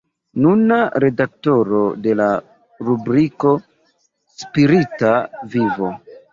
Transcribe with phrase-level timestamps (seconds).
[0.43, 2.31] Nuna redaktoro de la
[2.89, 3.53] rubriko
[4.41, 5.15] Spirita
[5.57, 5.97] Vivo.